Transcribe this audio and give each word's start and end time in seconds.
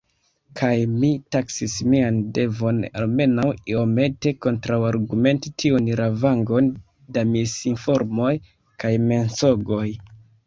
Kaj 0.59 0.75
mi 1.01 1.09
taksis 1.33 1.73
mian 1.91 2.15
devon 2.37 2.79
almenaŭ 3.01 3.45
iomete 3.73 4.33
kontraŭargumenti 4.45 5.53
tiun 5.63 5.91
lavangon 6.01 6.71
da 7.19 7.25
misinformoj 7.35 8.33
kaj 8.85 8.93
mensogoj. 9.11 9.87